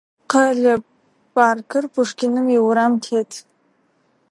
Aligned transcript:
Къэлэ 0.31 0.73
паркыр 1.33 1.85
Пушкиным 1.93 2.47
иурам 2.55 2.93
тет. 3.03 3.31